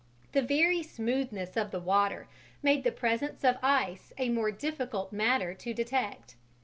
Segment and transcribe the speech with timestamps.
[0.31, 2.27] The very smoothness of the water
[2.63, 6.35] made the presence of ice a more difficult matter to detect.